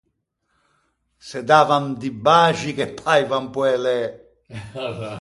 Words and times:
Se 1.27 1.39
davan 1.49 1.85
di 2.01 2.09
baxi 2.25 2.69
che 2.77 2.85
paivan 2.99 3.45
poelæ. 3.53 3.99